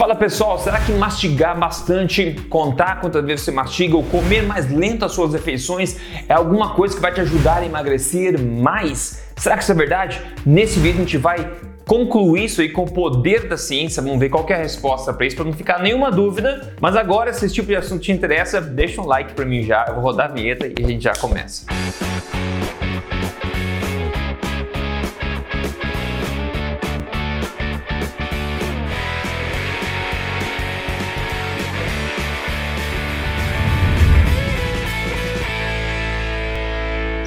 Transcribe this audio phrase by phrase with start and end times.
[0.00, 5.04] Fala pessoal, será que mastigar bastante, contar quantas vezes você mastiga ou comer mais lento
[5.04, 9.22] as suas refeições é alguma coisa que vai te ajudar a emagrecer mais?
[9.36, 10.18] Será que isso é verdade?
[10.46, 11.52] Nesse vídeo a gente vai
[11.86, 15.26] concluir isso aí com o poder da ciência, vamos ver qual é a resposta para
[15.26, 16.74] isso, para não ficar nenhuma dúvida.
[16.80, 19.84] Mas agora, se esse tipo de assunto te interessa, deixa um like para mim já,
[19.86, 21.66] eu vou rodar a vinheta e a gente já começa.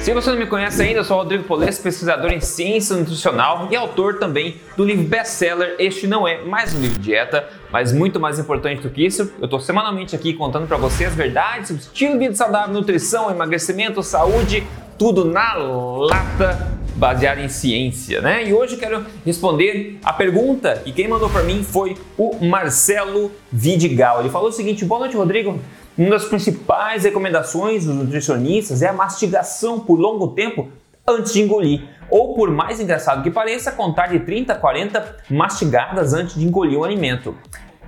[0.04, 3.74] Se você não me conhece ainda, eu sou Rodrigo Polesso, pesquisador em ciência nutricional e
[3.74, 8.20] autor também do livro best-seller Este Não É Mais Um Livro de Dieta, mas muito
[8.20, 11.82] mais importante do que isso, eu estou semanalmente aqui contando para você as verdades sobre
[11.82, 14.62] estilo de vida saudável, nutrição, emagrecimento, saúde,
[14.98, 18.46] tudo na lata baseado em ciência, né?
[18.46, 23.32] E hoje eu quero responder a pergunta e quem mandou para mim foi o Marcelo
[23.50, 24.20] Vidigal.
[24.20, 25.58] Ele falou o seguinte: Boa noite, Rodrigo.
[25.96, 30.68] Uma das principais recomendações dos nutricionistas é a mastigação por longo tempo
[31.06, 31.84] antes de engolir.
[32.10, 36.78] Ou, por mais engraçado que pareça, contar de 30 a 40 mastigadas antes de engolir
[36.78, 37.36] o alimento.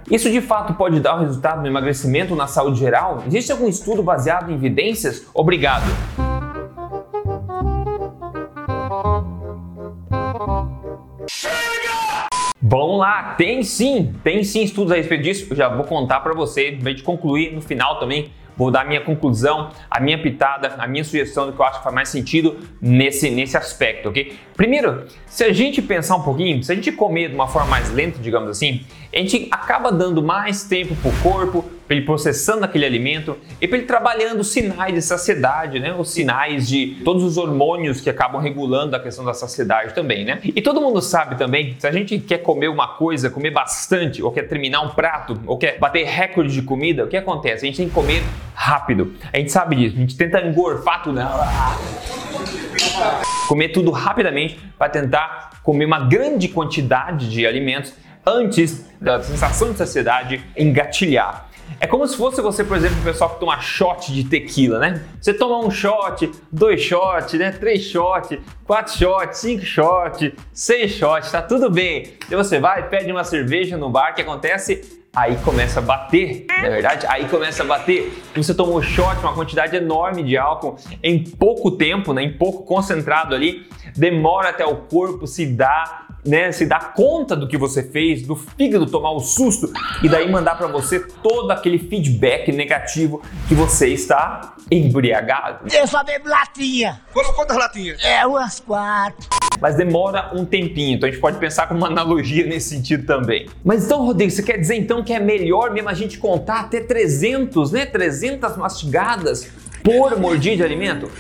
[0.09, 3.25] Isso de fato pode dar o resultado no emagrecimento na saúde geral?
[3.27, 5.25] Existe algum estudo baseado em evidências?
[5.35, 6.26] Obrigado!
[12.69, 15.47] Vamos lá, tem sim, tem sim estudos a respeito disso.
[15.51, 18.33] Eu já vou contar para você, pra gente concluir no final também.
[18.57, 21.79] Vou dar a minha conclusão, a minha pitada, a minha sugestão do que eu acho
[21.79, 24.37] que faz mais sentido nesse, nesse aspecto, ok?
[24.57, 27.93] Primeiro, se a gente pensar um pouquinho, se a gente comer de uma forma mais
[27.93, 28.81] lenta, digamos assim,
[29.15, 33.69] a gente acaba dando mais tempo para o corpo, para ele processando aquele alimento e
[33.69, 35.95] para ele trabalhando os sinais de saciedade, né?
[35.97, 40.41] Os sinais de todos os hormônios que acabam regulando a questão da saciedade também, né?
[40.43, 44.33] E todo mundo sabe também, se a gente quer comer uma coisa, comer bastante, ou
[44.33, 47.65] quer terminar um prato, ou quer bater recorde de comida, o que acontece?
[47.65, 48.23] A gente tem que comer
[48.55, 49.15] rápido.
[49.33, 51.29] A gente sabe disso, a gente tenta engorfar tudo, né?
[53.47, 57.95] Comer tudo rapidamente para tentar comer uma grande quantidade de alimentos
[58.27, 61.46] antes da sensação de saciedade engatilhar.
[61.79, 65.05] É como se fosse você, por exemplo, o pessoal que toma shot de tequila, né?
[65.21, 67.53] Você toma um shot, dois shots, né?
[67.53, 72.15] Três shots, quatro shots, cinco shots, seis shots, tá tudo bem.
[72.31, 75.05] E você vai, pede uma cerveja no bar, que acontece?
[75.15, 77.07] Aí começa a bater, não é verdade?
[77.09, 78.23] Aí começa a bater.
[78.35, 82.23] Você tomou shot, uma quantidade enorme de álcool em pouco tempo, né?
[82.23, 87.47] Em pouco concentrado ali, demora até o corpo se dar né, se dar conta do
[87.47, 89.73] que você fez, do fígado tomar o susto
[90.03, 95.67] e daí mandar para você todo aquele feedback negativo que você está embriagado.
[95.73, 97.01] Eu só bebo latinha.
[97.13, 98.03] Foram quantas latinhas?
[98.03, 99.29] É, umas quatro.
[99.61, 103.49] Mas demora um tempinho, então a gente pode pensar como uma analogia nesse sentido também.
[103.65, 106.81] Mas então, Rodrigo, você quer dizer então que é melhor mesmo a gente contar até
[106.81, 107.87] 300, né?
[107.87, 109.51] 300 mastigadas
[109.83, 111.11] por mordida de alimento?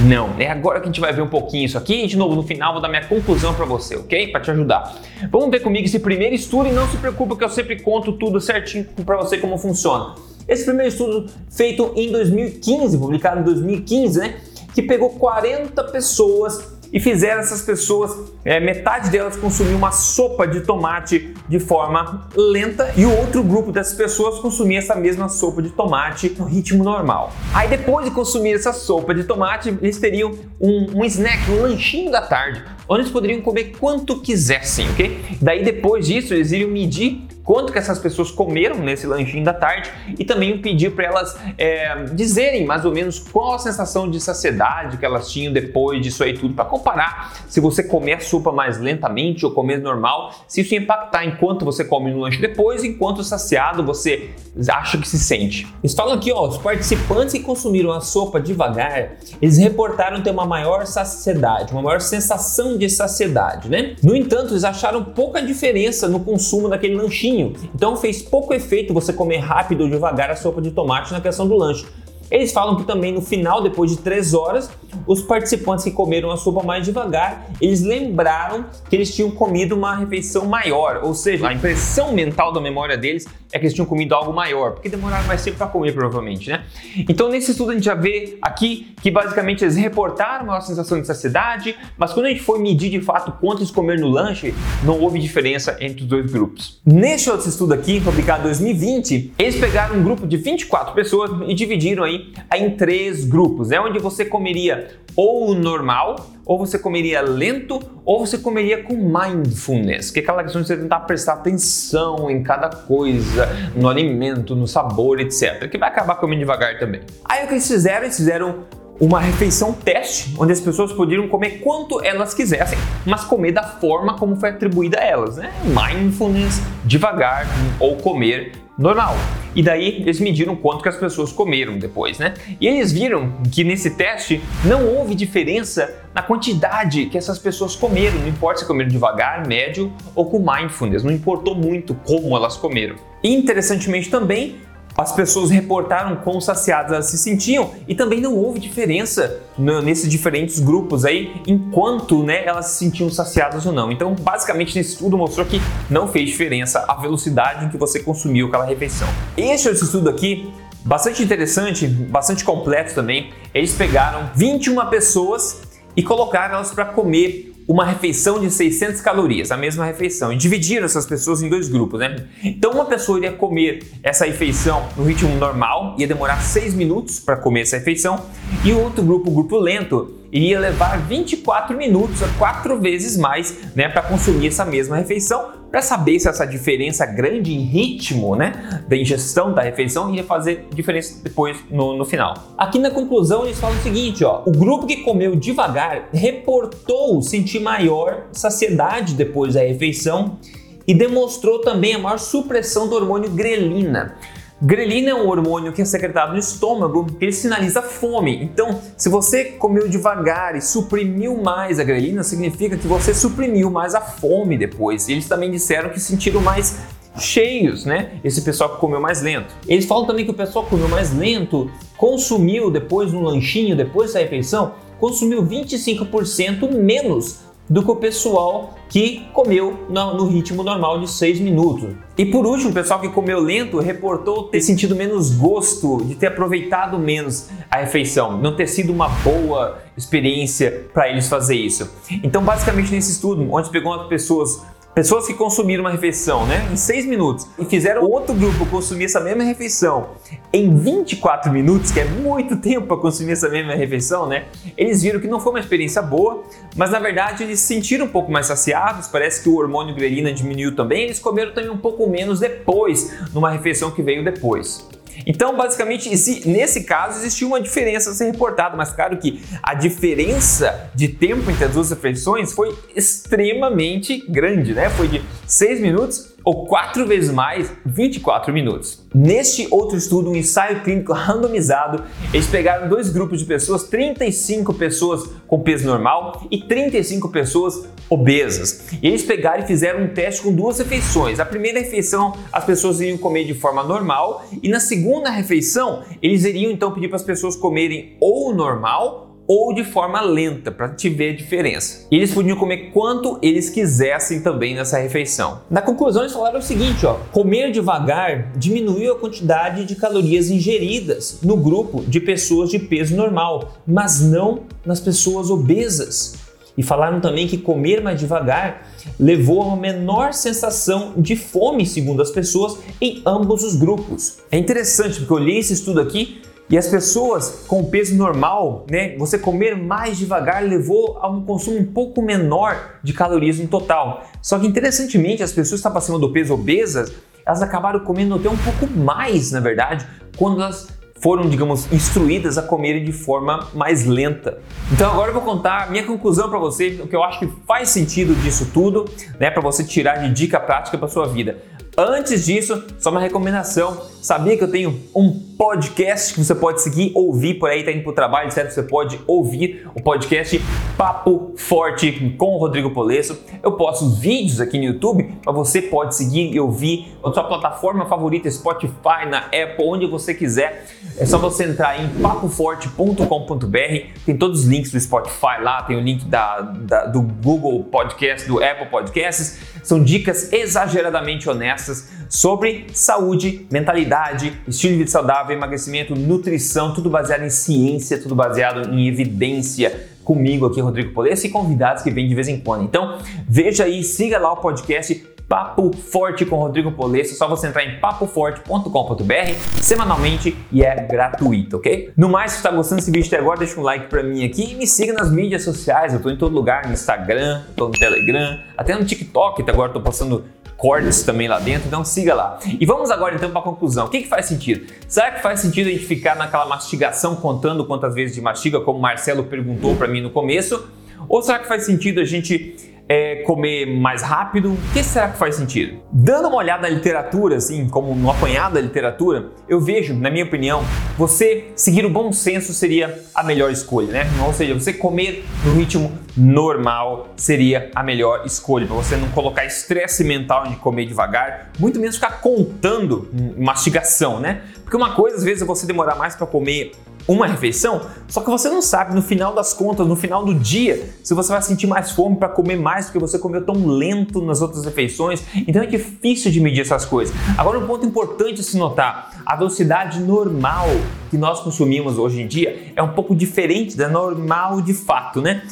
[0.00, 2.34] Não, é agora que a gente vai ver um pouquinho isso aqui e de novo
[2.34, 4.28] no final vou dar minha conclusão para você, ok?
[4.28, 4.96] Para te ajudar.
[5.30, 8.40] Vamos ver comigo esse primeiro estudo e não se preocupe que eu sempre conto tudo
[8.40, 10.14] certinho para você como funciona.
[10.48, 14.40] Esse primeiro estudo feito em 2015, publicado em 2015, né?
[14.74, 20.60] Que pegou 40 pessoas e fizeram essas pessoas, é, metade delas consumir uma sopa de
[20.60, 25.70] tomate de forma lenta e o outro grupo dessas pessoas consumia essa mesma sopa de
[25.70, 27.32] tomate no ritmo normal.
[27.54, 32.10] Aí depois de consumir essa sopa de tomate, eles teriam um, um snack, um lanchinho
[32.10, 35.38] da tarde, onde eles poderiam comer quanto quisessem, ok?
[35.40, 39.90] Daí depois disso eles iriam medir quanto que essas pessoas comeram nesse lanchinho da tarde
[40.18, 44.96] e também pedir para elas é, dizerem mais ou menos qual a sensação de saciedade
[44.96, 48.78] que elas tinham depois disso aí tudo, para comparar se você comer a sopa mais
[48.78, 53.84] lentamente ou comer normal, se isso impactar enquanto você come no lanche depois, enquanto saciado
[53.84, 54.30] você
[54.68, 55.66] acha que se sente.
[55.82, 60.44] Eles falam aqui, ó, os participantes que consumiram a sopa devagar, eles reportaram ter uma
[60.44, 63.96] maior saciedade, uma maior sensação de saciedade, né?
[64.02, 67.32] No entanto, eles acharam pouca diferença no consumo daquele lanchinho
[67.74, 71.46] então fez pouco efeito você comer rápido ou devagar a sopa de tomate na questão
[71.46, 71.86] do lanche.
[72.32, 74.70] Eles falam que também no final, depois de três horas,
[75.06, 79.94] os participantes que comeram a sopa mais devagar, eles lembraram que eles tinham comido uma
[79.94, 84.14] refeição maior, ou seja, a impressão mental da memória deles é que eles tinham comido
[84.14, 86.64] algo maior, porque demoraram mais tempo para comer, provavelmente, né?
[87.06, 91.06] Então, nesse estudo, a gente já vê aqui que basicamente eles reportaram uma sensação de
[91.06, 94.98] saciedade, mas quando a gente foi medir de fato quanto eles comeram no lanche, não
[94.98, 96.80] houve diferença entre os dois grupos.
[96.86, 101.52] Neste outro estudo aqui, publicado em 2020, eles pegaram um grupo de 24 pessoas e
[101.52, 102.21] dividiram aí
[102.54, 103.80] em três grupos, né?
[103.80, 110.10] Onde você comeria comeria ou normal, ou você comeria lento, ou você comeria com mindfulness,
[110.10, 113.46] que é aquela questão de você tentar prestar atenção em cada coisa,
[113.76, 115.68] no alimento, no sabor, etc.
[115.68, 117.02] Que vai acabar comendo devagar também.
[117.26, 118.04] Aí o que eles fizeram?
[118.04, 118.64] Eles fizeram
[118.98, 124.16] uma refeição teste, onde as pessoas poderiam comer quanto elas quisessem, mas comer da forma
[124.16, 125.52] como foi atribuída a elas, né?
[125.64, 127.46] Mindfulness, devagar
[127.78, 129.14] ou comer normal.
[129.54, 132.34] E daí eles mediram quanto que as pessoas comeram depois, né?
[132.60, 138.18] E eles viram que nesse teste não houve diferença na quantidade que essas pessoas comeram,
[138.18, 142.96] não importa se comeram devagar, médio ou com mindfulness, não importou muito como elas comeram.
[143.22, 144.56] E interessantemente também,
[144.96, 150.58] as pessoas reportaram quão saciadas elas se sentiam e também não houve diferença nesses diferentes
[150.58, 153.90] grupos aí enquanto né, elas se sentiam saciadas ou não.
[153.90, 158.48] Então, basicamente, nesse estudo mostrou que não fez diferença a velocidade em que você consumiu
[158.48, 159.08] aquela refeição.
[159.36, 160.52] Este é estudo aqui
[160.84, 163.32] bastante interessante, bastante completo também.
[163.54, 165.62] Eles pegaram 21 pessoas
[165.96, 170.84] e colocaram elas para comer uma refeição de 600 calorias, a mesma refeição, e dividiram
[170.84, 172.16] essas pessoas em dois grupos, né?
[172.44, 177.36] Então uma pessoa iria comer essa refeição no ritmo normal, ia demorar 6 minutos para
[177.36, 178.26] comer essa refeição,
[178.64, 183.54] e o outro grupo, o grupo lento, iria levar 24 minutos, a quatro vezes mais,
[183.76, 188.82] né, para consumir essa mesma refeição, para saber se essa diferença grande em ritmo, né,
[188.88, 192.34] da ingestão da refeição ia fazer diferença depois no, no final.
[192.56, 197.60] Aqui na conclusão eles falam o seguinte, ó, o grupo que comeu devagar reportou sentir
[197.60, 200.38] maior saciedade depois da refeição
[200.86, 204.16] e demonstrou também a maior supressão do hormônio grelina.
[204.64, 208.44] Grelina é um hormônio que é secretado no estômago ele sinaliza fome.
[208.44, 213.92] Então, se você comeu devagar e suprimiu mais a grelina, significa que você suprimiu mais
[213.92, 215.08] a fome depois.
[215.08, 216.78] E eles também disseram que sentiram mais
[217.18, 218.20] cheios, né?
[218.22, 219.52] Esse pessoal que comeu mais lento.
[219.66, 224.12] Eles falam também que o pessoal que comeu mais lento consumiu depois no lanchinho, depois
[224.12, 227.40] da refeição, consumiu 25% menos
[227.72, 231.94] do que o pessoal que comeu no, ritmo normal de 6 minutos.
[232.18, 236.26] E por último, o pessoal que comeu lento reportou ter sentido menos gosto, de ter
[236.26, 241.90] aproveitado menos a refeição, não ter sido uma boa experiência para eles fazer isso.
[242.22, 244.62] Então, basicamente, nesse estudo, onde pegou as pessoas
[244.94, 249.20] Pessoas que consumiram uma refeição né, em 6 minutos e fizeram outro grupo consumir essa
[249.20, 250.10] mesma refeição
[250.52, 254.48] em 24 minutos, que é muito tempo para consumir essa mesma refeição, né?
[254.76, 256.44] Eles viram que não foi uma experiência boa,
[256.76, 260.30] mas na verdade eles se sentiram um pouco mais saciados, parece que o hormônio grelina
[260.30, 264.86] diminuiu também, eles comeram também um pouco menos depois, numa refeição que veio depois.
[265.26, 266.08] Então, basicamente,
[266.46, 271.50] nesse caso existiu uma diferença a ser reportada, mas claro que a diferença de tempo
[271.50, 274.90] entre as duas refeições foi extremamente grande, né?
[274.90, 279.06] Foi de 6 minutos ou quatro vezes mais 24 minutos.
[279.14, 282.02] Neste outro estudo, um ensaio clínico randomizado,
[282.32, 288.92] eles pegaram dois grupos de pessoas, 35 pessoas com peso normal e 35 pessoas obesas.
[289.02, 291.40] E eles pegaram e fizeram um teste com duas refeições.
[291.40, 296.44] A primeira refeição as pessoas iriam comer de forma normal e na segunda refeição eles
[296.44, 301.10] iriam então pedir para as pessoas comerem ou normal ou de forma lenta para te
[301.10, 302.06] ver a diferença.
[302.10, 305.60] E eles podiam comer quanto eles quisessem também nessa refeição.
[305.70, 311.40] Na conclusão eles falaram o seguinte, ó, comer devagar diminuiu a quantidade de calorias ingeridas
[311.42, 316.34] no grupo de pessoas de peso normal, mas não nas pessoas obesas.
[316.74, 318.88] E falaram também que comer mais devagar
[319.20, 324.38] levou a uma menor sensação de fome, segundo as pessoas, em ambos os grupos.
[324.50, 326.40] É interessante porque eu li esse estudo aqui
[326.70, 331.78] e as pessoas com peso normal, né, você comer mais devagar levou a um consumo
[331.78, 334.24] um pouco menor de calorias no total.
[334.40, 337.12] Só que interessantemente, as pessoas que estavam acima do peso obesas,
[337.44, 340.88] elas acabaram comendo até um pouco mais, na verdade, quando elas
[341.20, 344.58] foram, digamos, instruídas a comerem de forma mais lenta.
[344.90, 347.90] Então agora eu vou contar minha conclusão para você, o que eu acho que faz
[347.90, 349.04] sentido disso tudo,
[349.38, 351.58] né, para você tirar de dica prática para sua vida.
[351.96, 354.00] Antes disso, só uma recomendação.
[354.22, 358.02] Sabia que eu tenho um podcast que você pode seguir, ouvir por aí, tá indo
[358.02, 358.70] pro trabalho, certo?
[358.70, 360.58] Você pode ouvir o podcast
[360.96, 363.38] Papo Forte com o Rodrigo Polesso.
[363.62, 368.06] Eu posto vídeos aqui no YouTube, mas você pode seguir e ouvir na sua plataforma
[368.06, 370.86] favorita, Spotify, na Apple, onde você quiser.
[371.18, 373.76] É só você entrar em papoforte.com.br.
[374.24, 378.48] Tem todos os links do Spotify lá, tem o link da, da, do Google Podcast,
[378.48, 379.71] do Apple Podcasts.
[379.82, 387.42] São dicas exageradamente honestas sobre saúde, mentalidade, estilo de vida saudável, emagrecimento, nutrição, tudo baseado
[387.42, 392.34] em ciência, tudo baseado em evidência comigo aqui, Rodrigo Polesso, e convidados que vêm de
[392.34, 392.84] vez em quando.
[392.84, 397.34] Então, veja aí, siga lá o podcast Papo Forte com Rodrigo Polesso.
[397.34, 402.10] É só você entrar em papoforte.com.br semanalmente e é gratuito, ok?
[402.16, 404.72] No mais, se está gostando desse vídeo até agora, deixa um like para mim aqui
[404.72, 406.14] e me siga nas mídias sociais.
[406.14, 410.00] Eu estou em todo lugar, no Instagram, estou no Telegram, até no TikTok, agora estou
[410.00, 410.42] postando
[410.78, 412.58] cortes também lá dentro, então siga lá.
[412.80, 414.06] E vamos agora então para a conclusão.
[414.06, 414.86] O que, que faz sentido?
[415.06, 418.98] Será que faz sentido a gente ficar naquela mastigação contando quantas vezes de mastiga, como
[418.98, 420.82] o Marcelo perguntou para mim no começo?
[421.28, 424.72] Ou será que faz sentido a gente é, comer mais rápido?
[424.72, 426.00] O que será que faz sentido?
[426.12, 430.44] Dando uma olhada na literatura, assim, como no apanhado da literatura, eu vejo, na minha
[430.44, 430.82] opinião,
[431.16, 434.26] você seguir o bom senso seria a melhor escolha, né?
[434.46, 439.64] Ou seja, você comer no ritmo normal seria a melhor escolha, para você não colocar
[439.64, 443.28] estresse mental de comer devagar, muito menos ficar contando
[443.58, 444.62] mastigação, né?
[444.82, 446.92] Porque uma coisa, às vezes, é você demorar mais para comer
[447.26, 451.10] uma refeição, só que você não sabe no final das contas, no final do dia,
[451.22, 454.60] se você vai sentir mais fome para comer mais porque você comeu tão lento nas
[454.60, 455.42] outras refeições.
[455.66, 457.34] Então é difícil de medir essas coisas.
[457.56, 460.88] Agora, um ponto importante se notar: a velocidade normal
[461.32, 465.62] que nós consumimos hoje em dia é um pouco diferente da normal de fato, né?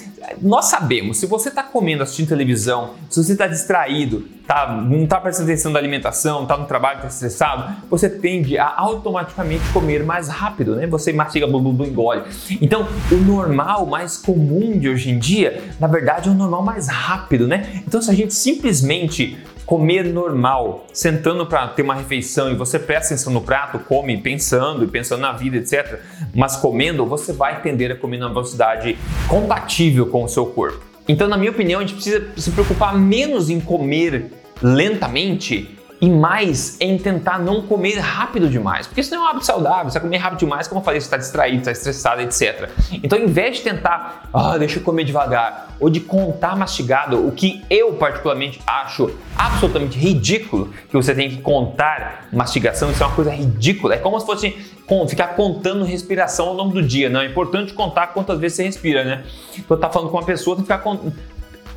[0.40, 5.20] Nós sabemos, se você está comendo, assistindo televisão, se você está distraído, tá, não está
[5.20, 10.28] prestando atenção da alimentação, está no trabalho, está estressado, você tende a automaticamente comer mais
[10.28, 10.86] rápido, né?
[10.86, 12.22] Você mastiga, blu, blu, engole.
[12.58, 16.88] Então, o normal mais comum de hoje em dia, na verdade, é o normal mais
[16.88, 17.82] rápido, né?
[17.86, 19.38] Então, se a gente simplesmente
[19.70, 24.82] comer normal, sentando para ter uma refeição e você presta atenção no prato, come pensando
[24.82, 26.00] e pensando na vida, etc.
[26.34, 28.98] Mas comendo, você vai tender a comer numa velocidade
[29.28, 30.84] compatível com o seu corpo.
[31.06, 36.76] Então, na minha opinião, a gente precisa se preocupar menos em comer lentamente e mais
[36.80, 40.16] em tentar não comer rápido demais, porque isso não é um hábito saudável, você comer
[40.16, 42.70] rápido demais, como eu falei, você está distraído, está estressado, etc.
[43.02, 47.32] Então, ao invés de tentar, ah, deixa eu comer devagar, ou de contar mastigado, o
[47.32, 53.14] que eu particularmente acho absolutamente ridículo, que você tem que contar mastigação, isso é uma
[53.14, 54.56] coisa ridícula, é como se fosse
[55.08, 59.04] ficar contando respiração ao longo do dia, não é importante contar quantas vezes você respira,
[59.04, 59.22] né?
[59.56, 61.14] Então, tá falando com uma pessoa, tem que ficar contando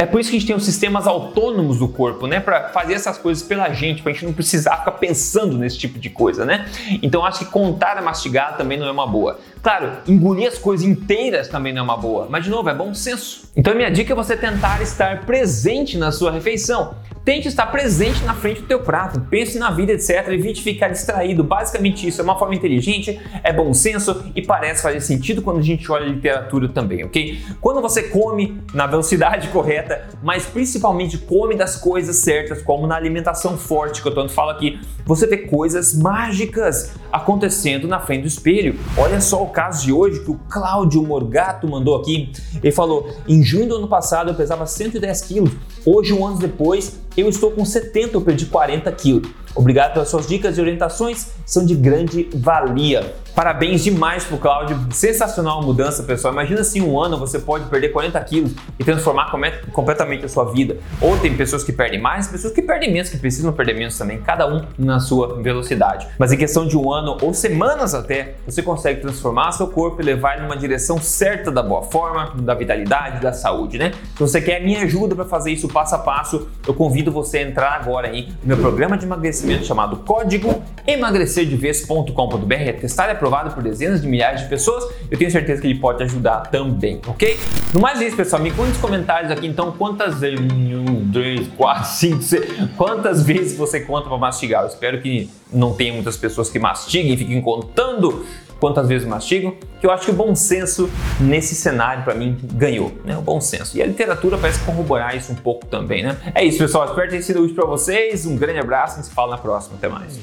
[0.03, 2.39] é por isso que a gente tem os sistemas autônomos do corpo, né?
[2.39, 5.97] Para fazer essas coisas pela gente, para a gente não precisar ficar pensando nesse tipo
[5.97, 6.69] de coisa, né?
[7.01, 9.39] Então acho que contar a mastigar também não é uma boa.
[9.63, 12.93] Claro, engolir as coisas inteiras também não é uma boa, mas de novo, é bom
[12.93, 13.49] senso.
[13.55, 16.95] Então minha dica é você tentar estar presente na sua refeição.
[17.23, 20.27] Tente estar presente na frente do teu prato, pense na vida, etc.
[20.27, 21.41] Evite ficar distraído.
[21.41, 25.61] Basicamente isso é uma forma inteligente, é bom senso e parece fazer sentido quando a
[25.61, 27.41] gente olha a literatura também, ok?
[27.61, 33.57] Quando você come na velocidade correta, mas principalmente come das coisas certas, como na alimentação
[33.57, 38.77] forte que eu tanto falo aqui, você vê coisas mágicas acontecendo na frente do espelho.
[38.97, 42.31] Olha só o caso de hoje que o Cláudio Morgato mandou aqui.
[42.55, 45.51] Ele falou: em junho do ano passado eu pesava 110 quilos.
[45.85, 49.29] Hoje, um ano depois, eu estou com 70, eu perdi 40 quilos.
[49.55, 53.15] Obrigado pelas suas dicas e orientações, são de grande valia.
[53.35, 56.31] Parabéns demais pro Cláudio, sensacional a mudança, pessoal.
[56.31, 59.31] Imagina em um ano você pode perder 40 quilos e transformar
[59.71, 60.77] completamente a sua vida.
[61.01, 64.21] Ou tem pessoas que perdem mais, pessoas que perdem menos, que precisam perder menos também,
[64.21, 66.07] cada um na sua velocidade.
[66.19, 70.05] Mas em questão de um ano ou semanas até, você consegue transformar seu corpo e
[70.05, 73.93] levar ele numa direção certa da boa forma, da vitalidade, da saúde, né?
[74.15, 77.41] Se você quer minha ajuda para fazer isso passo a passo, eu convido você a
[77.41, 82.53] entrar agora aí no meu programa de emagrecimento chamado Código emagrecerdevez.com.br.
[82.53, 84.83] É testado e aprovado por dezenas de milhares de pessoas.
[85.09, 87.39] Eu tenho certeza que ele pode te ajudar também, ok?
[87.73, 88.41] No mais é isso, pessoal.
[88.41, 90.39] Me conte nos comentários aqui então quantas vezes.
[90.39, 92.45] Um, dois, quatro, cinco, seis.
[92.75, 94.63] Quantas vezes você conta para mastigar?
[94.63, 98.25] Eu espero que não tenha muitas pessoas que mastiguem e fiquem contando
[98.59, 100.89] quantas vezes mastigam, que eu acho que o bom senso
[101.19, 103.17] nesse cenário para mim ganhou, né?
[103.17, 103.77] O bom senso.
[103.77, 106.17] E a literatura parece corroborar isso um pouco também, né?
[106.33, 106.85] É isso, pessoal.
[106.85, 108.25] Espero ter sido útil para vocês.
[108.25, 109.75] Um grande abraço e se fala na próxima.
[109.75, 110.17] Até mais.